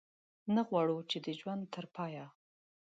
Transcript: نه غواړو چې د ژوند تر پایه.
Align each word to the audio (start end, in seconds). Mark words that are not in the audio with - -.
نه 0.55 0.61
غواړو 0.69 0.97
چې 1.09 1.17
د 1.25 1.27
ژوند 1.39 1.63
تر 1.73 1.85
پایه. 1.95 2.25